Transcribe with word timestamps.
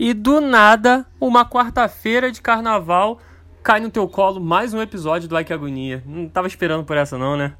e 0.00 0.14
do 0.14 0.40
nada, 0.40 1.04
uma 1.20 1.44
quarta-feira 1.44 2.32
de 2.32 2.40
carnaval, 2.40 3.18
cai 3.62 3.80
no 3.80 3.90
teu 3.90 4.08
colo 4.08 4.40
mais 4.40 4.72
um 4.72 4.80
episódio 4.80 5.28
do 5.28 5.34
Like 5.34 5.52
Agonia. 5.52 6.02
Não 6.06 6.26
tava 6.26 6.46
esperando 6.46 6.84
por 6.84 6.96
essa 6.96 7.18
não, 7.18 7.36
né? 7.36 7.52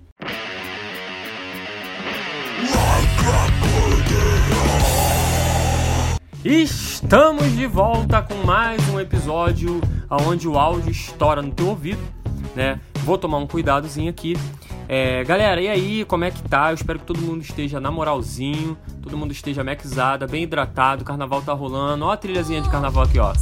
Estamos 6.42 7.54
de 7.54 7.66
volta 7.66 8.22
com 8.22 8.37
mais 8.47 8.88
um 8.88 8.99
episódio 8.99 9.79
onde 10.11 10.49
o 10.49 10.59
áudio 10.59 10.91
estoura 10.91 11.43
no 11.43 11.53
teu 11.53 11.69
ouvido, 11.69 12.01
né? 12.57 12.81
Vou 13.04 13.19
tomar 13.19 13.37
um 13.37 13.47
cuidadozinho 13.47 14.09
aqui. 14.09 14.35
É, 14.93 15.22
galera, 15.22 15.61
e 15.61 15.69
aí, 15.69 16.05
como 16.05 16.25
é 16.25 16.33
que 16.33 16.43
tá? 16.43 16.73
Eu 16.73 16.75
espero 16.75 16.98
que 16.98 17.05
todo 17.05 17.20
mundo 17.20 17.43
esteja 17.43 17.79
na 17.79 17.93
moralzinho, 17.93 18.77
todo 19.01 19.16
mundo 19.16 19.30
esteja 19.30 19.62
maxada, 19.62 20.27
bem 20.27 20.43
hidratado, 20.43 21.05
carnaval 21.05 21.41
tá 21.43 21.52
rolando. 21.52 22.05
Ó 22.05 22.11
a 22.11 22.16
trilhazinha 22.16 22.61
de 22.61 22.69
carnaval 22.69 23.05
aqui, 23.05 23.21
ó. 23.21 23.33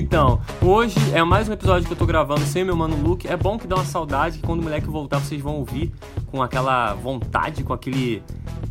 Então, 0.00 0.40
hoje 0.62 0.96
é 1.14 1.22
mais 1.22 1.46
um 1.46 1.52
episódio 1.52 1.86
que 1.86 1.92
eu 1.92 1.96
tô 1.96 2.06
gravando 2.06 2.40
sem 2.40 2.64
meu 2.64 2.74
mano 2.74 2.96
Luke. 2.96 3.28
É 3.28 3.36
bom 3.36 3.58
que 3.58 3.66
dá 3.66 3.76
uma 3.76 3.84
saudade 3.84 4.38
que 4.38 4.46
quando 4.46 4.60
o 4.60 4.62
moleque 4.62 4.86
voltar 4.86 5.18
vocês 5.18 5.42
vão 5.42 5.56
ouvir 5.56 5.92
com 6.30 6.42
aquela 6.42 6.94
vontade, 6.94 7.62
com 7.62 7.74
aquele 7.74 8.22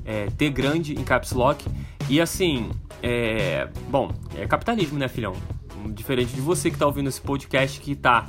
é, 0.04 0.26
T 0.32 0.50
grande 0.50 1.00
em 1.00 1.04
caps 1.04 1.34
lock. 1.34 1.64
E 2.10 2.20
assim, 2.20 2.72
é. 3.04 3.70
Bom, 3.92 4.12
é 4.36 4.48
capitalismo, 4.48 4.98
né, 4.98 5.08
filhão? 5.08 5.36
Diferente 5.92 6.34
de 6.34 6.42
você 6.42 6.72
que 6.72 6.80
tá 6.80 6.88
ouvindo 6.88 7.10
esse 7.10 7.22
podcast 7.22 7.80
que 7.80 7.96
tá 7.96 8.26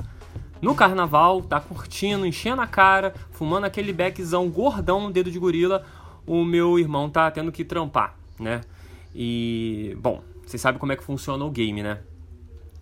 no 0.61 0.75
carnaval, 0.75 1.41
tá 1.41 1.59
curtindo, 1.59 2.23
enchendo 2.23 2.61
a 2.61 2.67
cara, 2.67 3.15
fumando 3.31 3.63
aquele 3.63 3.91
beckzão 3.91 4.47
gordão, 4.47 5.11
dedo 5.11 5.31
de 5.31 5.39
gorila, 5.39 5.83
o 6.27 6.45
meu 6.45 6.77
irmão 6.77 7.09
tá 7.09 7.31
tendo 7.31 7.51
que 7.51 7.65
trampar, 7.65 8.15
né? 8.39 8.61
E, 9.15 9.97
bom, 9.99 10.21
vocês 10.45 10.61
sabem 10.61 10.79
como 10.79 10.91
é 10.91 10.95
que 10.95 11.03
funciona 11.03 11.43
o 11.43 11.49
game, 11.49 11.81
né? 11.81 12.01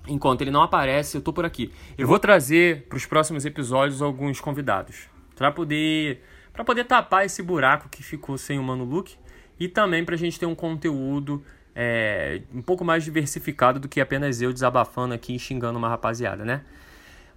Enquanto 0.10 0.42
ele 0.42 0.52
não 0.52 0.64
aparece, 0.64 1.16
eu 1.16 1.22
tô 1.22 1.32
por 1.32 1.46
aqui. 1.46 1.72
Eu 1.98 2.08
vou 2.08 2.18
trazer 2.18 2.88
para 2.90 2.98
os 2.98 3.06
próximos 3.06 3.46
episódios 3.46 4.02
alguns 4.02 4.42
convidados 4.42 5.08
para 5.36 5.52
poder 5.52 6.22
para 6.52 6.66
poder 6.66 6.84
tapar 6.84 7.26
esse 7.26 7.42
buraco 7.42 7.88
que 7.88 8.04
ficou 8.04 8.38
sem 8.38 8.60
o 8.60 8.64
Mano 8.64 8.84
Luke 8.84 9.16
e 9.58 9.70
também 9.70 10.04
para 10.04 10.16
a 10.16 10.18
gente 10.18 10.38
ter 10.38 10.46
um 10.46 10.56
conteúdo 10.56 11.42
é, 11.74 12.42
um 12.54 12.62
pouco 12.62 12.84
mais 12.84 13.06
diversificado 13.06 13.80
do 13.80 13.88
que 13.88 14.02
apenas 14.02 14.42
eu 14.42 14.52
desabafando 14.52 15.14
aqui 15.14 15.36
e 15.36 15.40
xingando 15.40 15.78
uma 15.78 15.88
rapaziada, 15.88 16.44
né? 16.44 16.62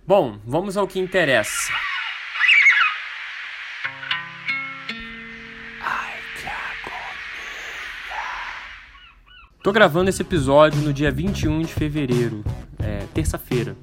Bom, 0.04 0.38
vamos 0.44 0.76
ao 0.76 0.88
que 0.88 0.98
interessa. 0.98 1.72
Tô 9.62 9.70
gravando 9.70 10.10
esse 10.10 10.22
episódio 10.22 10.80
no 10.82 10.92
dia 10.92 11.12
21 11.12 11.60
de 11.60 11.72
fevereiro, 11.72 12.42
terça-feira. 13.12 13.76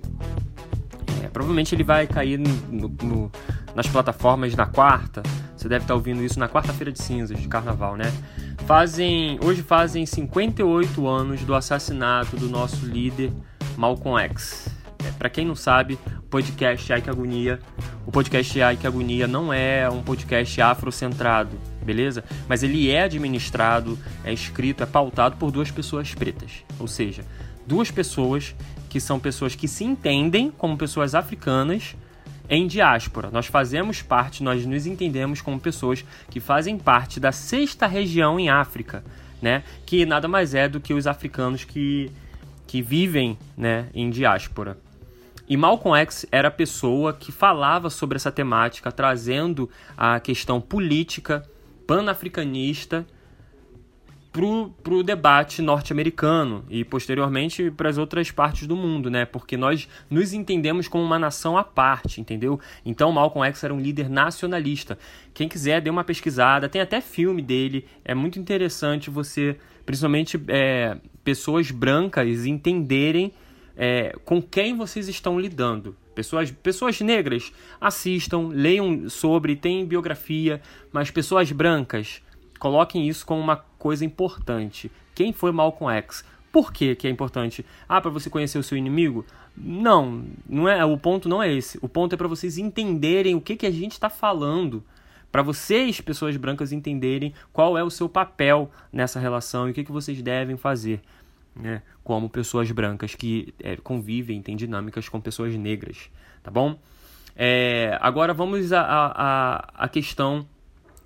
É, 1.24 1.28
provavelmente 1.28 1.76
ele 1.76 1.84
vai 1.84 2.08
cair 2.08 2.38
no, 2.38 2.90
no, 3.02 3.32
nas 3.76 3.88
plataformas 3.88 4.56
na 4.56 4.66
quarta. 4.66 5.22
Você 5.56 5.68
deve 5.68 5.84
estar 5.84 5.94
ouvindo 5.94 6.24
isso 6.24 6.40
na 6.40 6.48
quarta-feira 6.48 6.92
de 6.92 7.02
cinzas 7.02 7.40
de 7.40 7.48
carnaval, 7.48 7.96
né? 7.96 8.12
Fazem, 8.66 9.40
hoje 9.44 9.62
fazem 9.62 10.06
58 10.06 11.08
anos 11.08 11.42
do 11.42 11.54
assassinato 11.54 12.38
do 12.38 12.48
nosso 12.48 12.86
líder 12.86 13.32
Malcolm 13.78 14.22
X. 14.24 14.70
É, 15.06 15.12
para 15.12 15.30
quem 15.30 15.46
não 15.46 15.56
sabe, 15.56 15.98
o 16.18 16.24
podcast 16.24 16.92
Ai 16.94 17.02
Que 17.02 17.10
Agonia, 17.10 17.60
o 18.06 18.12
podcast 18.12 18.62
Ai 18.62 18.78
Que 18.78 18.88
Agonia 18.88 19.28
não 19.28 19.52
é 19.52 19.90
um 19.90 20.02
podcast 20.02 20.62
afrocentrado 20.62 21.58
beleza? 21.90 22.24
Mas 22.48 22.62
ele 22.62 22.92
é 22.92 23.04
administrado, 23.04 23.98
é 24.24 24.32
escrito, 24.32 24.84
é 24.84 24.86
pautado 24.86 25.38
por 25.38 25.50
duas 25.50 25.72
pessoas 25.72 26.14
pretas. 26.14 26.64
Ou 26.78 26.88
seja, 26.88 27.24
duas 27.66 27.90
pessoas 27.90 28.56
que 28.90 29.00
são 29.00 29.20
pessoas 29.20 29.56
que 29.56 29.68
se 29.68 29.84
entendem 29.84 30.52
como 30.52 30.78
pessoas 30.78 31.14
africanas 31.16 31.96
em 32.50 32.66
diáspora. 32.66 33.30
Nós 33.32 33.46
fazemos 33.46 34.02
parte, 34.02 34.44
nós 34.44 34.66
nos 34.66 34.86
entendemos 34.88 35.40
como 35.40 35.60
pessoas 35.60 36.04
que 36.30 36.40
fazem 36.40 36.78
parte 36.78 37.20
da 37.20 37.32
sexta 37.32 37.86
região 37.86 38.40
em 38.40 38.50
África, 38.50 39.04
né? 39.42 39.64
Que 39.86 40.06
nada 40.06 40.28
mais 40.28 40.56
é 40.56 40.68
do 40.68 40.80
que 40.80 40.94
os 40.94 41.06
africanos 41.06 41.64
que, 41.64 42.12
que 42.66 42.82
vivem 42.82 43.38
né, 43.56 43.88
em 43.94 44.10
diáspora. 44.10 44.78
E 45.48 45.56
Malcolm 45.56 45.98
X 46.00 46.26
era 46.32 46.48
a 46.48 46.52
pessoa 46.52 47.14
que 47.14 47.32
falava 47.32 47.90
sobre 47.90 48.16
essa 48.18 48.32
temática, 48.32 48.92
trazendo 48.92 49.70
a 49.98 50.20
questão 50.20 50.60
política 50.60 51.44
panafricanista 51.88 53.06
para 54.32 54.94
o 54.94 55.04
debate 55.04 55.62
norte-americano 55.62 56.64
e 56.70 56.86
posteriormente 56.86 57.72
para 57.72 57.90
as 57.90 57.98
outras 57.98 58.30
partes 58.30 58.68
do 58.68 58.76
mundo, 58.76 59.10
né? 59.10 59.26
Porque 59.26 59.58
nós 59.58 59.88
nos 60.10 60.34
entendemos 60.34 60.88
como 60.88 61.04
uma 61.04 61.18
nação 61.18 61.58
à 61.58 61.64
parte, 61.64 62.22
entendeu? 62.22 62.60
Então 62.86 63.12
Malcolm 63.12 63.48
X 63.48 63.64
era 63.64 63.74
um 63.74 63.80
líder 63.80 64.08
nacionalista. 64.08 65.00
Quem 65.34 65.50
quiser 65.50 65.82
dê 65.82 65.90
uma 65.90 66.04
pesquisada, 66.04 66.70
tem 66.70 66.80
até 66.80 67.02
filme 67.02 67.42
dele. 67.42 67.88
É 68.06 68.14
muito 68.14 68.38
interessante 68.38 69.10
você, 69.10 69.58
principalmente 69.84 70.40
é, 70.48 70.98
pessoas 71.24 71.72
brancas, 71.72 72.46
entenderem 72.46 73.34
é, 73.76 74.16
com 74.26 74.40
quem 74.42 74.76
vocês 74.76 75.08
estão 75.08 75.40
lidando. 75.40 75.96
Pessoas, 76.14 76.52
pessoas 76.52 77.02
negras 77.02 77.52
assistam, 77.82 78.50
leiam 78.50 79.10
sobre, 79.10 79.56
tem 79.56 79.86
biografia, 79.86 80.62
mas 80.92 81.10
pessoas 81.10 81.52
brancas 81.52 82.22
coloquem 82.60 83.08
isso 83.08 83.26
como 83.26 83.42
uma 83.42 83.69
coisa 83.80 84.06
importante. 84.06 84.92
Quem 85.16 85.34
foi 85.34 85.52
Malcolm 85.52 85.92
X? 85.96 86.24
Por 86.52 86.72
que, 86.72 86.96
que 86.96 87.08
é 87.08 87.10
importante? 87.10 87.66
Ah, 87.88 88.00
para 88.00 88.12
você 88.12 88.30
conhecer 88.30 88.60
o 88.60 88.64
seu 88.64 88.78
inimigo? 88.78 89.26
Não, 89.58 90.26
não 90.48 90.70
é. 90.70 90.84
O 90.86 90.98
ponto 90.98 91.28
não 91.28 91.42
é 91.42 91.52
esse. 91.52 91.80
O 91.82 91.90
ponto 91.90 92.14
é 92.14 92.18
para 92.18 92.28
vocês 92.28 92.58
entenderem 92.58 93.36
o 93.36 93.42
que, 93.42 93.56
que 93.56 93.66
a 93.66 93.72
gente 93.72 93.94
está 93.94 94.10
falando. 94.10 94.84
Para 95.32 95.42
vocês, 95.42 96.02
pessoas 96.02 96.36
brancas, 96.38 96.72
entenderem 96.72 97.34
qual 97.54 97.78
é 97.78 97.84
o 97.84 97.90
seu 97.90 98.10
papel 98.10 98.72
nessa 98.92 99.20
relação 99.20 99.68
e 99.68 99.72
o 99.72 99.74
que, 99.74 99.84
que 99.84 99.92
vocês 99.92 100.22
devem 100.22 100.58
fazer 100.58 101.02
né, 101.56 101.82
como 102.04 102.30
pessoas 102.30 102.72
brancas 102.72 103.16
que 103.16 103.54
é, 103.62 103.76
convivem, 103.78 104.42
têm 104.42 104.56
dinâmicas 104.56 105.08
com 105.10 105.20
pessoas 105.20 105.56
negras, 105.56 106.10
tá 106.42 106.50
bom? 106.50 106.80
É, 107.36 107.98
agora 108.02 108.34
vamos 108.34 108.72
à 108.74 109.90
questão 109.92 110.48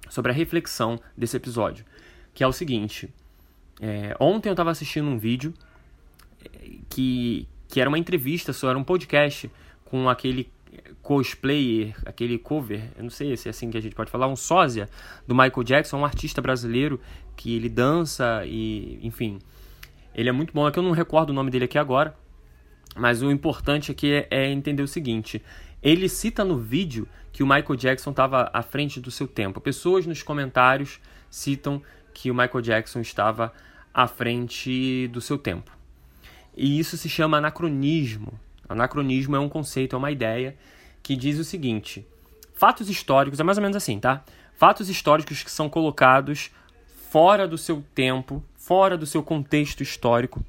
sobre 0.09 0.31
a 0.31 0.35
reflexão 0.35 0.99
desse 1.17 1.35
episódio, 1.37 1.85
que 2.33 2.43
é 2.43 2.47
o 2.47 2.53
seguinte. 2.53 3.13
É, 3.81 4.15
ontem 4.19 4.49
eu 4.49 4.53
estava 4.53 4.71
assistindo 4.71 5.07
um 5.07 5.17
vídeo 5.17 5.53
é, 6.43 6.77
que, 6.89 7.47
que 7.67 7.79
era 7.81 7.89
uma 7.89 7.97
entrevista, 7.97 8.53
só 8.53 8.69
era 8.69 8.77
um 8.77 8.83
podcast 8.83 9.51
com 9.85 10.09
aquele 10.09 10.49
cosplayer, 11.01 11.93
aquele 12.05 12.37
cover, 12.39 12.89
eu 12.95 13.03
não 13.03 13.09
sei 13.09 13.35
se 13.35 13.47
é 13.47 13.51
assim 13.51 13.69
que 13.69 13.77
a 13.77 13.81
gente 13.81 13.93
pode 13.93 14.09
falar, 14.09 14.27
um 14.27 14.35
sósia 14.35 14.89
do 15.27 15.35
Michael 15.35 15.63
Jackson, 15.63 15.97
um 15.97 16.05
artista 16.05 16.41
brasileiro 16.41 16.99
que 17.35 17.55
ele 17.55 17.69
dança 17.69 18.43
e, 18.45 18.99
enfim, 19.03 19.39
ele 20.15 20.29
é 20.29 20.31
muito 20.31 20.53
bom, 20.53 20.67
é 20.67 20.71
que 20.71 20.79
eu 20.79 20.83
não 20.83 20.91
recordo 20.91 21.31
o 21.31 21.33
nome 21.33 21.51
dele 21.51 21.65
aqui 21.65 21.77
agora, 21.77 22.15
mas 22.95 23.21
o 23.21 23.31
importante 23.31 23.91
aqui 23.91 24.13
é, 24.13 24.27
é 24.29 24.51
entender 24.51 24.83
o 24.83 24.87
seguinte: 24.87 25.41
ele 25.81 26.07
cita 26.07 26.43
no 26.43 26.57
vídeo 26.57 27.07
que 27.31 27.43
o 27.43 27.47
Michael 27.47 27.75
Jackson 27.75 28.11
estava 28.11 28.49
à 28.53 28.61
frente 28.61 28.99
do 28.99 29.09
seu 29.09 29.27
tempo. 29.27 29.59
Pessoas 29.59 30.05
nos 30.05 30.21
comentários 30.21 30.99
citam 31.29 31.81
que 32.13 32.29
o 32.29 32.35
Michael 32.35 32.61
Jackson 32.61 32.99
estava 32.99 33.53
à 33.93 34.07
frente 34.07 35.07
do 35.09 35.21
seu 35.21 35.37
tempo. 35.37 35.71
E 36.55 36.79
isso 36.79 36.97
se 36.97 37.09
chama 37.09 37.37
anacronismo. 37.37 38.39
Anacronismo 38.67 39.35
é 39.35 39.39
um 39.39 39.49
conceito, 39.49 39.95
é 39.95 39.99
uma 39.99 40.11
ideia 40.11 40.55
que 41.01 41.15
diz 41.15 41.37
o 41.37 41.43
seguinte: 41.43 42.05
fatos 42.53 42.89
históricos, 42.89 43.39
é 43.39 43.43
mais 43.43 43.57
ou 43.57 43.61
menos 43.61 43.75
assim, 43.77 43.99
tá? 43.99 44.23
Fatos 44.55 44.89
históricos 44.89 45.43
que 45.43 45.51
são 45.51 45.67
colocados 45.67 46.51
fora 47.09 47.47
do 47.47 47.57
seu 47.57 47.83
tempo, 47.93 48.43
fora 48.55 48.97
do 48.97 49.05
seu 49.05 49.21
contexto 49.21 49.81
histórico, 49.81 50.43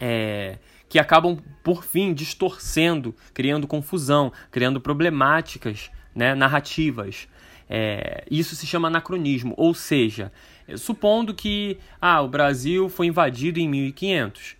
é, 0.00 0.58
que 0.88 0.98
acabam, 0.98 1.38
por 1.62 1.84
fim, 1.84 2.12
distorcendo, 2.12 3.14
criando 3.32 3.66
confusão, 3.66 4.32
criando 4.50 4.80
problemáticas 4.80 5.90
né, 6.14 6.34
narrativas. 6.34 7.28
É, 7.68 8.24
isso 8.30 8.54
se 8.54 8.66
chama 8.66 8.88
anacronismo, 8.88 9.54
ou 9.56 9.74
seja, 9.74 10.32
supondo 10.76 11.34
que 11.34 11.78
ah, 12.00 12.20
o 12.20 12.28
Brasil 12.28 12.88
foi 12.88 13.06
invadido 13.06 13.58
em 13.58 13.68
1500 13.68 14.56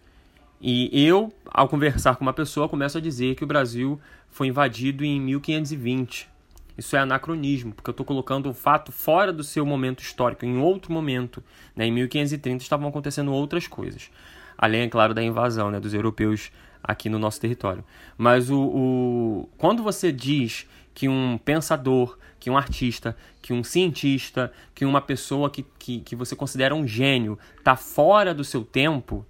e 0.65 0.89
eu, 1.05 1.33
ao 1.51 1.69
conversar 1.69 2.15
com 2.15 2.23
uma 2.23 2.33
pessoa, 2.33 2.69
começo 2.69 2.97
a 2.97 3.01
dizer 3.01 3.35
que 3.35 3.43
o 3.43 3.47
Brasil 3.49 4.01
foi 4.31 4.47
invadido 4.47 5.05
em 5.05 5.21
1520. 5.21 6.31
Isso 6.79 6.95
é 6.95 7.01
anacronismo, 7.01 7.73
porque 7.73 7.91
eu 7.91 7.93
estou 7.93 8.07
colocando 8.07 8.49
o 8.49 8.55
fato 8.55 8.93
fora 8.93 9.33
do 9.33 9.43
seu 9.43 9.67
momento 9.67 10.01
histórico, 10.05 10.47
em 10.47 10.59
outro 10.59 10.93
momento. 10.93 11.43
Né? 11.75 11.87
Em 11.87 11.93
1530 11.93 12.63
estavam 12.63 12.89
acontecendo 12.89 13.33
outras 13.33 13.67
coisas. 13.67 14.09
Além, 14.57 14.83
é 14.83 14.89
claro, 14.89 15.13
da 15.13 15.23
invasão 15.23 15.69
né, 15.69 15.81
dos 15.81 15.95
europeus 15.95 16.53
aqui 16.81 17.09
no 17.09 17.19
nosso 17.19 17.41
território. 17.41 17.85
Mas 18.17 18.49
o, 18.49 18.61
o, 18.61 19.49
quando 19.59 19.83
você 19.83 20.13
diz 20.13 20.69
que 20.95 21.09
um 21.09 21.39
pensador, 21.39 22.19
que 22.39 22.51
um 22.51 22.57
artista, 22.57 23.17
que 23.41 23.53
um 23.53 23.63
cientista, 23.63 24.53
que 24.75 24.85
uma 24.85 25.01
pessoa 25.01 25.51
que, 25.51 25.65
que, 25.79 26.01
que 26.01 26.17
você 26.17 26.35
considera 26.35 26.75
um 26.75 26.87
gênio 26.87 27.39
está 27.59 27.77
fora 27.77 28.35
do 28.35 28.45
seu 28.45 28.65
tempo, 28.65 29.25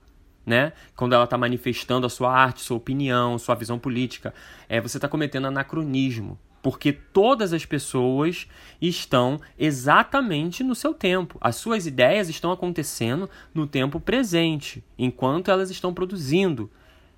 né? 0.44 0.73
Quando 0.97 1.14
ela 1.14 1.25
está 1.25 1.38
manifestando 1.38 2.06
a 2.06 2.11
sua 2.11 2.32
arte, 2.32 2.62
sua 2.62 2.76
opinião, 2.76 3.38
sua 3.38 3.55
visão 3.55 3.79
política, 3.79 4.35
é, 4.69 4.81
você 4.81 4.99
está 4.99 5.09
cometendo 5.09 5.47
anacronismo. 5.47 6.38
Porque 6.62 6.93
todas 6.93 7.53
as 7.53 7.67
pessoas 7.67 8.47
estão 8.81 9.41
exatamente 9.59 10.62
no 10.62 10.76
seu 10.76 10.94
tempo. 10.94 11.37
As 11.41 11.56
suas 11.56 11.87
ideias 11.87 12.29
estão 12.29 12.53
acontecendo 12.53 13.29
no 13.53 13.67
tempo 13.67 13.99
presente, 13.99 14.82
enquanto 14.97 15.50
elas 15.50 15.70
estão 15.70 15.93
produzindo. 15.93 16.70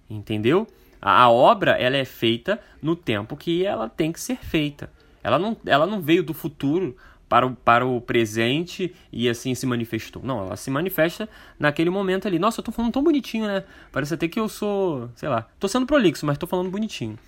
Entendeu? 0.08 0.66
A, 1.04 1.28
obra 1.28 1.72
ela 1.72 1.98
é 1.98 2.04
feita 2.06 2.58
no 2.80 2.96
tempo 2.96 3.36
que 3.36 3.66
ela 3.66 3.90
tem 3.90 4.10
que 4.10 4.18
ser 4.18 4.38
feita. 4.38 4.90
Ela 5.22 5.38
não, 5.38 5.54
ela 5.66 5.86
não 5.86 6.00
veio 6.00 6.22
do 6.22 6.32
futuro 6.32 6.96
para 7.28 7.46
o, 7.46 7.54
para 7.54 7.86
o 7.86 8.00
presente 8.00 8.94
e 9.12 9.28
assim 9.28 9.54
se 9.54 9.66
manifestou. 9.66 10.22
Não, 10.24 10.40
ela 10.40 10.56
se 10.56 10.70
manifesta 10.70 11.28
naquele 11.58 11.90
momento 11.90 12.26
ali. 12.26 12.38
Nossa, 12.38 12.60
eu 12.60 12.64
tô 12.64 12.72
falando 12.72 12.92
tão 12.92 13.04
bonitinho, 13.04 13.46
né? 13.46 13.64
Parece 13.92 14.14
até 14.14 14.26
que 14.28 14.40
eu 14.40 14.48
sou, 14.48 15.10
sei 15.14 15.28
lá, 15.28 15.46
tô 15.60 15.68
sendo 15.68 15.86
prolixo, 15.86 16.24
mas 16.24 16.38
tô 16.38 16.46
falando 16.46 16.70
bonitinho. 16.70 17.18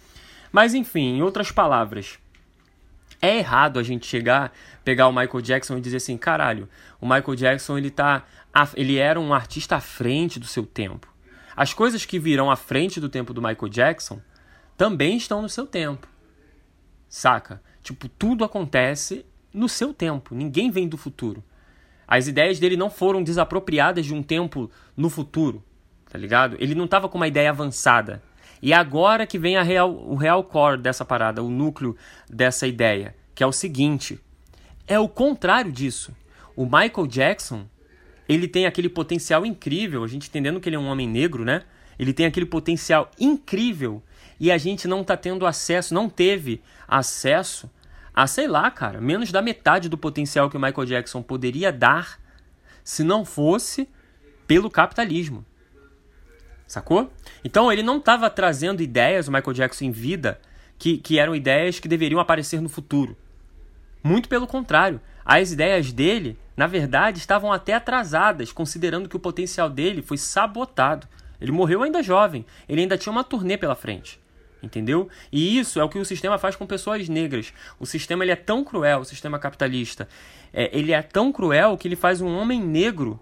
Mas 0.50 0.72
enfim, 0.72 1.19
em 1.19 1.22
outras 1.22 1.50
palavras, 1.50 2.19
é 3.20 3.37
errado 3.37 3.79
a 3.79 3.82
gente 3.82 4.06
chegar, 4.06 4.52
pegar 4.84 5.08
o 5.08 5.12
Michael 5.12 5.43
Jackson 5.43 5.76
e 5.76 5.81
dizer 5.82 5.99
assim, 5.99 6.17
caralho, 6.17 6.69
o 6.99 7.06
Michael 7.06 7.34
Jackson 7.34 7.76
ele 7.76 7.90
tá, 7.90 8.25
ele 8.75 8.96
era 8.96 9.20
um 9.20 9.34
artista 9.34 9.76
à 9.76 9.81
frente 9.81 10.40
do 10.40 10.46
seu 10.46 10.64
tempo. 10.64 11.16
As 11.56 11.73
coisas 11.73 12.05
que 12.05 12.19
virão 12.19 12.50
à 12.50 12.56
frente 12.56 13.00
do 13.00 13.08
tempo 13.08 13.32
do 13.32 13.41
Michael 13.41 13.70
Jackson 13.70 14.20
também 14.76 15.17
estão 15.17 15.41
no 15.41 15.49
seu 15.49 15.67
tempo. 15.67 16.06
Saca? 17.08 17.62
Tipo, 17.82 18.08
tudo 18.08 18.44
acontece 18.44 19.25
no 19.55 19.69
seu 19.69 19.94
tempo. 19.94 20.35
Ninguém 20.35 20.70
vem 20.70 20.87
do 20.87 20.99
futuro. 20.99 21.43
As 22.06 22.29
ideias 22.29 22.61
dele 22.61 22.76
não 22.76 22.91
foram 22.91 23.23
desapropriadas 23.23 24.05
de 24.05 24.14
um 24.14 24.23
tempo 24.23 24.70
no 24.97 25.08
futuro, 25.08 25.64
tá 26.11 26.19
ligado? 26.19 26.56
Ele 26.61 26.75
não 26.75 26.87
tava 26.87 27.08
com 27.08 27.17
uma 27.17 27.26
ideia 27.26 27.50
avançada. 27.50 28.23
E 28.62 28.73
agora 28.73 29.26
que 29.26 29.38
vem 29.38 29.61
real, 29.62 29.93
o 29.93 30.14
real 30.14 30.44
core 30.44 30.81
dessa 30.81 31.05
parada, 31.05 31.43
o 31.43 31.50
núcleo 31.50 31.97
dessa 32.29 32.67
ideia, 32.67 33.17
que 33.35 33.43
é 33.43 33.47
o 33.47 33.53
seguinte: 33.53 34.20
é 34.87 34.99
o 34.99 35.08
contrário 35.08 35.73
disso. 35.73 36.14
O 36.55 36.64
Michael 36.64 37.06
Jackson, 37.06 37.67
ele 38.28 38.49
tem 38.49 38.67
aquele 38.67 38.88
potencial 38.88 39.44
incrível, 39.46 40.02
a 40.02 40.08
gente 40.08 40.28
entendendo 40.28 40.61
que 40.61 40.69
ele 40.69 40.76
é 40.76 40.78
um 40.78 40.88
homem 40.88 41.08
negro, 41.08 41.44
né? 41.44 41.62
Ele 41.99 42.12
tem 42.12 42.26
aquele 42.26 42.46
potencial 42.46 43.11
incrível 43.19 44.02
e 44.38 44.50
a 44.50 44.58
gente 44.58 44.87
não 44.87 45.02
tá 45.02 45.17
tendo 45.17 45.46
acesso, 45.46 45.94
não 45.94 46.08
teve 46.08 46.61
acesso 46.87 47.70
a, 48.14 48.26
sei 48.26 48.49
lá, 48.49 48.70
cara, 48.70 49.00
menos 49.00 49.31
da 49.31 49.43
metade 49.43 49.88
do 49.88 49.99
potencial 49.99 50.49
que 50.49 50.56
o 50.56 50.61
Michael 50.61 50.87
Jackson 50.87 51.23
poderia 51.23 51.73
dar 51.73 52.19
se 52.82 53.02
não 53.05 53.25
fosse 53.25 53.88
pelo 54.46 54.70
capitalismo. 54.70 55.44
Sacou? 56.67 57.12
Então 57.44 57.70
ele 57.70 57.82
não 57.82 57.99
estava 57.99 58.29
trazendo 58.29 58.82
ideias, 58.82 59.29
o 59.29 59.32
Michael 59.32 59.52
Jackson 59.52 59.84
em 59.84 59.90
vida, 59.90 60.40
que, 60.79 60.99
que 60.99 61.19
eram 61.19 61.34
ideias 61.34 61.79
que 61.79 61.88
deveriam 61.88 62.20
aparecer 62.20 62.61
no 62.61 62.69
futuro. 62.69 63.17
Muito 64.06 64.29
pelo 64.29 64.47
contrário, 64.47 65.00
as 65.25 65.50
ideias 65.50 65.93
dele, 65.93 66.38
na 66.56 66.69
verdade, 66.69 67.19
estavam 67.19 67.53
até 67.53 67.75
atrasadas, 67.75 68.53
considerando 68.53 69.08
que 69.08 69.17
o 69.17 69.20
potencial 69.20 69.69
dele 69.69 70.00
foi 70.00 70.17
sabotado. 70.17 71.08
Ele 71.41 71.50
morreu 71.50 71.82
ainda 71.82 72.05
jovem, 72.05 72.47
ele 72.69 72.82
ainda 72.82 72.97
tinha 72.97 73.11
uma 73.11 73.25
turnê 73.25 73.58
pela 73.58 73.75
frente. 73.75 74.20
Entendeu? 74.62 75.08
E 75.32 75.58
isso 75.58 75.81
é 75.81 75.82
o 75.82 75.88
que 75.88 75.99
o 75.99 76.05
sistema 76.05 76.38
faz 76.38 76.55
com 76.55 76.64
pessoas 76.64 77.08
negras. 77.08 77.53
O 77.81 77.85
sistema 77.85 78.23
ele 78.23 78.31
é 78.31 78.37
tão 78.37 78.62
cruel, 78.62 79.00
o 79.00 79.05
sistema 79.05 79.41
capitalista. 79.41 80.08
É, 80.53 80.70
ele 80.73 80.93
é 80.93 81.03
tão 81.03 81.32
cruel 81.32 81.76
que 81.76 81.88
ele 81.88 81.97
faz 81.97 82.20
um 82.20 82.29
homem 82.29 82.62
negro 82.62 83.19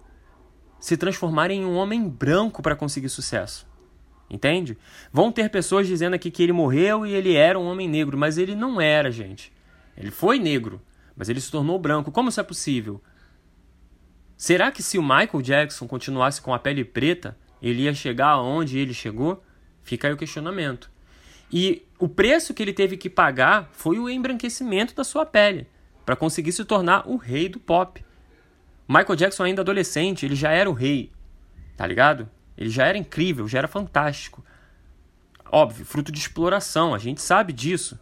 se 0.78 0.98
transformar 0.98 1.50
em 1.50 1.64
um 1.64 1.76
homem 1.76 2.06
branco 2.06 2.60
para 2.60 2.76
conseguir 2.76 3.08
sucesso. 3.08 3.66
Entende? 4.28 4.76
Vão 5.10 5.32
ter 5.32 5.48
pessoas 5.48 5.86
dizendo 5.86 6.12
aqui 6.12 6.30
que 6.30 6.42
ele 6.42 6.52
morreu 6.52 7.06
e 7.06 7.14
ele 7.14 7.34
era 7.34 7.58
um 7.58 7.64
homem 7.64 7.88
negro, 7.88 8.18
mas 8.18 8.36
ele 8.36 8.54
não 8.54 8.78
era, 8.78 9.10
gente. 9.10 9.53
Ele 9.96 10.10
foi 10.10 10.38
negro, 10.38 10.80
mas 11.16 11.28
ele 11.28 11.40
se 11.40 11.50
tornou 11.50 11.78
branco. 11.78 12.10
Como 12.10 12.28
isso 12.28 12.40
é 12.40 12.44
possível? 12.44 13.02
Será 14.36 14.70
que 14.70 14.82
se 14.82 14.98
o 14.98 15.02
Michael 15.02 15.42
Jackson 15.42 15.86
continuasse 15.86 16.42
com 16.42 16.52
a 16.52 16.58
pele 16.58 16.84
preta, 16.84 17.36
ele 17.62 17.82
ia 17.82 17.94
chegar 17.94 18.30
aonde 18.30 18.78
ele 18.78 18.92
chegou? 18.92 19.42
Fica 19.82 20.08
aí 20.08 20.14
o 20.14 20.16
questionamento. 20.16 20.90
E 21.52 21.86
o 21.98 22.08
preço 22.08 22.52
que 22.52 22.62
ele 22.62 22.72
teve 22.72 22.96
que 22.96 23.08
pagar 23.08 23.68
foi 23.72 23.98
o 23.98 24.08
embranquecimento 24.08 24.94
da 24.94 25.04
sua 25.04 25.24
pele, 25.24 25.68
para 26.04 26.16
conseguir 26.16 26.52
se 26.52 26.64
tornar 26.64 27.08
o 27.08 27.16
rei 27.16 27.48
do 27.48 27.60
pop. 27.60 28.04
Michael 28.88 29.16
Jackson 29.16 29.44
ainda 29.44 29.62
adolescente, 29.62 30.26
ele 30.26 30.34
já 30.34 30.50
era 30.50 30.68
o 30.68 30.74
rei, 30.74 31.12
tá 31.76 31.86
ligado? 31.86 32.28
Ele 32.56 32.70
já 32.70 32.86
era 32.86 32.98
incrível, 32.98 33.46
já 33.46 33.58
era 33.58 33.68
fantástico. 33.68 34.44
Óbvio, 35.50 35.86
fruto 35.86 36.10
de 36.10 36.18
exploração, 36.18 36.94
a 36.94 36.98
gente 36.98 37.22
sabe 37.22 37.52
disso. 37.52 37.98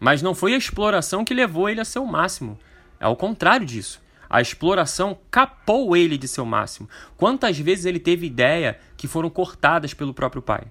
Mas 0.00 0.22
não 0.22 0.34
foi 0.34 0.54
a 0.54 0.58
exploração 0.58 1.24
que 1.24 1.34
levou 1.34 1.68
ele 1.68 1.80
a 1.80 1.84
seu 1.84 2.04
máximo. 2.04 2.58
É 3.00 3.06
o 3.06 3.16
contrário 3.16 3.66
disso. 3.66 4.00
A 4.30 4.40
exploração 4.40 5.18
capou 5.30 5.96
ele 5.96 6.18
de 6.18 6.28
seu 6.28 6.44
máximo. 6.44 6.88
Quantas 7.16 7.58
vezes 7.58 7.86
ele 7.86 7.98
teve 7.98 8.26
ideia 8.26 8.78
que 8.96 9.08
foram 9.08 9.30
cortadas 9.30 9.94
pelo 9.94 10.12
próprio 10.12 10.42
pai? 10.42 10.64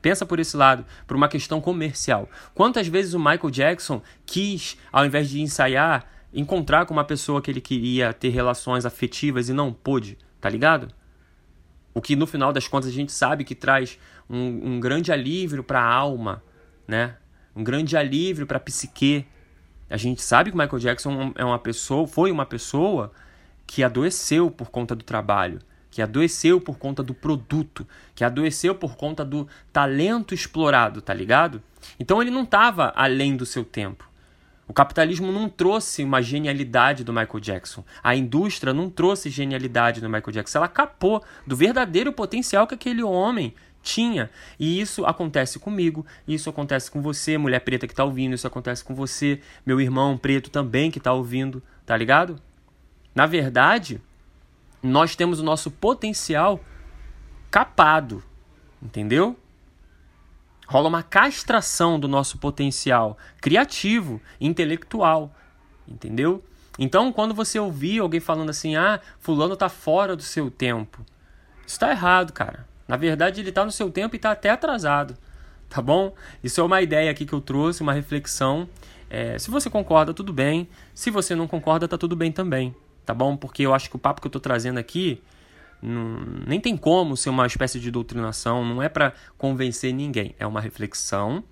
Pensa 0.00 0.26
por 0.26 0.40
esse 0.40 0.56
lado, 0.56 0.84
por 1.06 1.16
uma 1.16 1.28
questão 1.28 1.60
comercial. 1.60 2.28
Quantas 2.54 2.86
vezes 2.86 3.14
o 3.14 3.18
Michael 3.18 3.50
Jackson 3.50 4.02
quis, 4.26 4.76
ao 4.92 5.06
invés 5.06 5.28
de 5.28 5.40
ensaiar, 5.40 6.06
encontrar 6.32 6.86
com 6.86 6.94
uma 6.94 7.04
pessoa 7.04 7.42
que 7.42 7.50
ele 7.50 7.60
queria 7.60 8.12
ter 8.12 8.30
relações 8.30 8.86
afetivas 8.86 9.48
e 9.48 9.52
não 9.52 9.72
pôde, 9.72 10.18
tá 10.40 10.48
ligado? 10.48 10.88
O 11.94 12.00
que 12.00 12.16
no 12.16 12.26
final 12.26 12.52
das 12.52 12.66
contas 12.66 12.88
a 12.88 12.92
gente 12.92 13.12
sabe 13.12 13.44
que 13.44 13.54
traz 13.54 13.98
um, 14.28 14.74
um 14.74 14.80
grande 14.80 15.12
alívio 15.12 15.62
para 15.62 15.80
a 15.80 15.92
alma, 15.92 16.42
né? 16.86 17.16
Um 17.54 17.62
grande 17.62 17.96
alívio 17.96 18.46
para 18.46 18.56
a 18.56 18.60
psique. 18.60 19.26
A 19.88 19.96
gente 19.96 20.22
sabe 20.22 20.50
que 20.50 20.56
o 20.56 20.58
Michael 20.58 20.78
Jackson 20.78 21.32
é 21.34 21.44
uma 21.44 21.58
pessoa, 21.58 22.06
foi 22.06 22.30
uma 22.30 22.46
pessoa 22.46 23.12
que 23.66 23.82
adoeceu 23.82 24.50
por 24.50 24.70
conta 24.70 24.94
do 24.94 25.04
trabalho, 25.04 25.60
que 25.90 26.00
adoeceu 26.00 26.60
por 26.60 26.78
conta 26.78 27.02
do 27.02 27.14
produto, 27.14 27.86
que 28.14 28.24
adoeceu 28.24 28.74
por 28.74 28.96
conta 28.96 29.24
do 29.24 29.46
talento 29.72 30.34
explorado, 30.34 31.02
tá 31.02 31.12
ligado? 31.12 31.62
Então 32.00 32.20
ele 32.20 32.30
não 32.30 32.42
estava 32.42 32.92
além 32.96 33.36
do 33.36 33.44
seu 33.44 33.64
tempo. 33.64 34.10
O 34.66 34.72
capitalismo 34.72 35.30
não 35.30 35.50
trouxe 35.50 36.02
uma 36.02 36.22
genialidade 36.22 37.04
do 37.04 37.12
Michael 37.12 37.40
Jackson. 37.40 37.84
A 38.02 38.16
indústria 38.16 38.72
não 38.72 38.88
trouxe 38.88 39.28
genialidade 39.28 40.00
do 40.00 40.08
Michael 40.08 40.32
Jackson. 40.32 40.58
Ela 40.58 40.68
capou 40.68 41.22
do 41.46 41.54
verdadeiro 41.54 42.12
potencial 42.12 42.66
que 42.66 42.74
aquele 42.74 43.02
homem 43.02 43.54
tinha. 43.82 44.30
E 44.58 44.80
isso 44.80 45.04
acontece 45.04 45.58
comigo, 45.58 46.06
isso 46.26 46.48
acontece 46.48 46.90
com 46.90 47.02
você, 47.02 47.36
mulher 47.36 47.60
preta 47.60 47.86
que 47.86 47.92
está 47.92 48.04
ouvindo, 48.04 48.34
isso 48.34 48.46
acontece 48.46 48.84
com 48.84 48.94
você, 48.94 49.40
meu 49.64 49.80
irmão 49.80 50.16
preto 50.16 50.50
também 50.50 50.90
que 50.90 50.98
está 50.98 51.12
ouvindo, 51.12 51.62
tá 51.84 51.96
ligado? 51.96 52.40
Na 53.14 53.26
verdade, 53.26 54.00
nós 54.82 55.16
temos 55.16 55.40
o 55.40 55.44
nosso 55.44 55.70
potencial 55.70 56.60
capado, 57.50 58.22
entendeu? 58.82 59.36
rola 60.72 60.88
uma 60.88 61.02
castração 61.02 62.00
do 62.00 62.08
nosso 62.08 62.38
potencial 62.38 63.18
criativo, 63.42 64.22
intelectual, 64.40 65.30
entendeu? 65.86 66.42
Então, 66.78 67.12
quando 67.12 67.34
você 67.34 67.58
ouvir 67.58 67.98
alguém 67.98 68.20
falando 68.20 68.48
assim, 68.48 68.74
ah, 68.74 68.98
fulano 69.20 69.54
tá 69.54 69.68
fora 69.68 70.16
do 70.16 70.22
seu 70.22 70.50
tempo, 70.50 71.04
isso 71.66 71.78
tá 71.78 71.90
errado, 71.90 72.32
cara. 72.32 72.66
Na 72.92 72.98
verdade, 72.98 73.40
ele 73.40 73.50
tá 73.50 73.64
no 73.64 73.72
seu 73.72 73.90
tempo 73.90 74.14
e 74.14 74.18
tá 74.18 74.32
até 74.32 74.50
atrasado, 74.50 75.16
tá 75.66 75.80
bom? 75.80 76.14
Isso 76.44 76.60
é 76.60 76.62
uma 76.62 76.82
ideia 76.82 77.10
aqui 77.10 77.24
que 77.24 77.32
eu 77.32 77.40
trouxe, 77.40 77.80
uma 77.80 77.94
reflexão. 77.94 78.68
É, 79.08 79.38
se 79.38 79.50
você 79.50 79.70
concorda, 79.70 80.12
tudo 80.12 80.30
bem. 80.30 80.68
Se 80.94 81.10
você 81.10 81.34
não 81.34 81.48
concorda, 81.48 81.88
tá 81.88 81.96
tudo 81.96 82.14
bem 82.14 82.30
também, 82.30 82.76
tá 83.06 83.14
bom? 83.14 83.34
Porque 83.34 83.62
eu 83.62 83.72
acho 83.72 83.88
que 83.88 83.96
o 83.96 83.98
papo 83.98 84.20
que 84.20 84.26
eu 84.26 84.30
tô 84.30 84.38
trazendo 84.38 84.76
aqui 84.76 85.22
não, 85.80 86.20
nem 86.46 86.60
tem 86.60 86.76
como 86.76 87.16
ser 87.16 87.30
uma 87.30 87.46
espécie 87.46 87.80
de 87.80 87.90
doutrinação, 87.90 88.62
não 88.62 88.82
é 88.82 88.90
para 88.90 89.14
convencer 89.38 89.94
ninguém, 89.94 90.34
é 90.38 90.46
uma 90.46 90.60
reflexão 90.60 91.42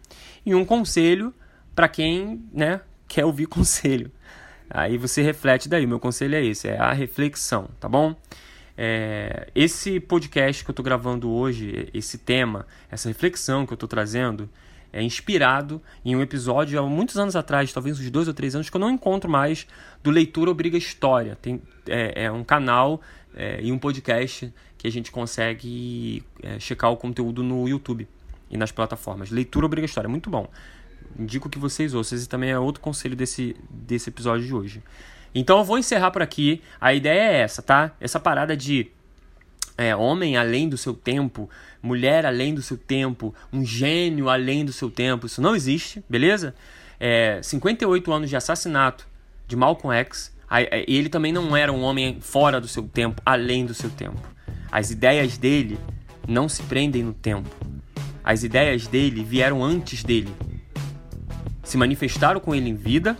e 0.45 0.55
um 0.55 0.63
conselho 0.63 1.33
para 1.75 1.89
quem 1.89 2.45
né, 2.53 2.83
quer 3.09 3.25
ouvir 3.25 3.47
conselho. 3.49 4.13
Aí 4.69 4.99
você 4.99 5.23
reflete 5.23 5.71
daí, 5.71 5.87
meu 5.87 5.99
conselho 5.99 6.35
é 6.35 6.45
esse, 6.45 6.69
é 6.69 6.79
a 6.79 6.93
reflexão, 6.93 7.71
tá 7.81 7.89
bom? 7.89 8.15
É, 8.83 9.49
esse 9.55 10.01
podcast 10.01 10.65
que 10.65 10.71
eu 10.71 10.73
estou 10.73 10.83
gravando 10.83 11.31
hoje, 11.31 11.91
esse 11.93 12.17
tema, 12.17 12.67
essa 12.91 13.09
reflexão 13.09 13.67
que 13.67 13.75
eu 13.75 13.77
estou 13.77 13.87
trazendo, 13.87 14.49
é 14.91 15.03
inspirado 15.03 15.83
em 16.03 16.17
um 16.17 16.23
episódio 16.23 16.81
há 16.81 16.89
muitos 16.89 17.19
anos 17.19 17.37
atrás, 17.37 17.71
talvez 17.75 18.01
uns 18.01 18.11
dois 18.11 18.27
ou 18.27 18.33
três 18.33 18.55
anos, 18.55 18.71
que 18.71 18.77
eu 18.77 18.81
não 18.81 18.89
encontro 18.89 19.31
mais, 19.31 19.67
do 20.03 20.11
Leitura 20.11 20.51
Obriga 20.51 20.79
História. 20.79 21.37
Tem, 21.43 21.61
é, 21.87 22.25
é 22.25 22.33
um 22.33 22.43
canal 22.43 23.03
é, 23.37 23.61
e 23.63 23.71
um 23.71 23.79
podcast 23.79 24.51
que 24.79 24.87
a 24.87 24.91
gente 24.91 25.13
consegue 25.13 26.25
é, 26.43 26.59
checar 26.59 26.91
o 26.91 26.97
conteúdo 26.97 27.43
no 27.43 27.69
YouTube 27.69 28.09
e 28.51 28.57
nas 28.57 28.73
plataformas. 28.73 29.31
Leitura 29.31 29.67
Obriga 29.67 29.85
História, 29.85 30.09
muito 30.09 30.31
bom. 30.31 30.49
Indico 31.19 31.51
que 31.51 31.59
vocês 31.59 31.93
ouçam. 31.93 32.17
Esse 32.17 32.27
também 32.27 32.49
é 32.49 32.59
outro 32.59 32.81
conselho 32.81 33.15
desse, 33.15 33.55
desse 33.69 34.09
episódio 34.09 34.47
de 34.47 34.55
hoje. 34.55 34.83
Então 35.35 35.59
eu 35.59 35.65
vou 35.65 35.79
encerrar 35.79 36.11
por 36.11 36.23
aqui. 36.23 36.63
A 36.81 36.93
ideia 36.93 37.21
é 37.21 37.41
essa, 37.41 37.63
tá? 37.63 37.93
Essa 38.01 38.19
parada 38.19 38.57
de 38.57 38.91
é, 39.77 39.95
homem 39.97 40.37
além 40.37 40.69
do 40.69 40.77
seu 40.77 40.93
tempo, 40.93 41.49
mulher 41.83 42.27
além 42.27 42.55
do 42.55 42.61
seu 42.61 42.77
tempo, 42.77 43.35
um 43.53 43.65
gênio 43.65 44.29
além 44.29 44.65
do 44.65 44.73
seu 44.73 44.91
tempo. 44.91 45.27
Isso 45.27 45.41
não 45.41 45.57
existe, 45.57 46.05
beleza? 46.09 46.55
É, 46.99 47.41
58 47.43 48.13
anos 48.13 48.29
de 48.29 48.37
assassinato 48.37 49.09
de 49.47 49.57
Malcolm 49.57 49.97
X. 49.97 50.35
Ele 50.87 51.09
também 51.09 51.33
não 51.33 51.57
era 51.57 51.73
um 51.73 51.83
homem 51.83 52.21
fora 52.21 52.61
do 52.61 52.69
seu 52.69 52.83
tempo, 52.83 53.23
além 53.25 53.65
do 53.65 53.73
seu 53.73 53.89
tempo. 53.89 54.21
As 54.71 54.91
ideias 54.91 55.39
dele 55.39 55.79
não 56.29 56.49
se 56.49 56.63
prendem 56.65 57.03
no 57.03 57.15
tempo. 57.15 57.49
As 58.23 58.43
ideias 58.43 58.87
dele 58.87 59.25
vieram 59.25 59.65
antes 59.65 60.05
dele. 60.05 60.33
Se 61.63 61.77
manifestaram 61.77 62.41
com 62.41 62.55
ele 62.55 62.69
em 62.69 62.75
vida. 62.75 63.17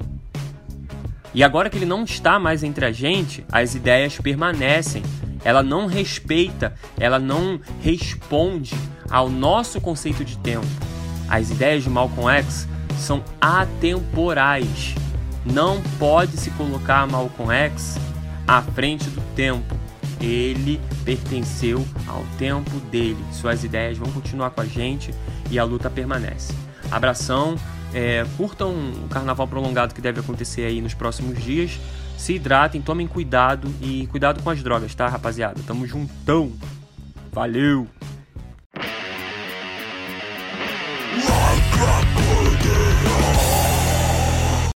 E 1.33 1.45
agora 1.45 1.71
que 1.71 1.77
ele 1.79 1.87
não 1.87 2.05
está 2.05 2.39
mais 2.39 2.63
entre 2.63 2.85
a 2.85 2.93
gente, 2.93 3.45
as 3.51 3.75
ideias 3.75 4.19
permanecem 4.19 5.03
ela 5.45 5.63
não 5.63 5.87
respeita, 5.87 6.75
ela 6.99 7.19
não 7.19 7.61
responde 7.81 8.75
ao 9.11 9.29
nosso 9.29 9.81
conceito 9.81 10.25
de 10.25 10.37
tempo. 10.39 10.67
As 11.29 11.51
ideias 11.51 11.85
de 11.85 11.91
Malcolm 11.91 12.29
X 12.31 12.69
são 12.99 13.25
atemporais. 13.41 14.95
Não 15.45 15.81
pode 15.99 16.37
se 16.37 16.51
colocar 16.53 17.07
Malcolm 17.07 17.53
X 17.53 17.99
à 18.47 18.61
frente 18.61 19.09
do 19.09 19.23
tempo. 19.35 19.75
Ele 20.21 20.79
pertenceu 21.05 21.87
ao 22.07 22.23
tempo 22.37 22.79
dele. 22.91 23.25
Suas 23.33 23.65
ideias 23.65 23.97
vão 23.97 24.13
continuar 24.13 24.51
com 24.51 24.61
a 24.61 24.67
gente 24.67 25.15
e 25.51 25.59
a 25.59 25.65
luta 25.65 25.89
permanece. 25.89 26.53
Abração, 26.91 27.57
é, 27.95 28.25
curtam 28.37 28.73
o 29.05 29.09
carnaval 29.09 29.47
prolongado 29.47 29.95
que 29.95 30.01
deve 30.01 30.21
acontecer 30.21 30.65
aí 30.65 30.81
nos 30.81 30.95
próximos 30.95 31.43
dias 31.43 31.79
se 32.21 32.35
hidratem, 32.35 32.83
tomem 32.83 33.07
cuidado 33.07 33.73
e 33.81 34.07
cuidado 34.09 34.43
com 34.43 34.51
as 34.51 34.63
drogas, 34.63 34.95
tá, 34.95 35.09
rapaziada? 35.09 35.61
Tamo 35.67 35.87
juntão. 35.87 36.53
Valeu! 37.33 37.89